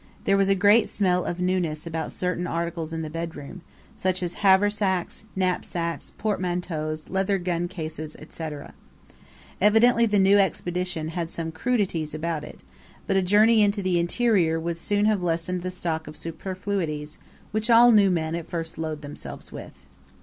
[0.23, 3.61] There was a great smell of newness about certain articles in the bedroom,
[3.95, 8.47] such as haversacks, knapsacks, portmanteaus, leather gun cases, &c.
[9.61, 12.63] Evidently the new Expedition had some crudities about it;
[13.05, 17.19] but a journey into the interior would soon have lessened the stock of superfluities,
[17.51, 19.85] which all new men at first load themselves with.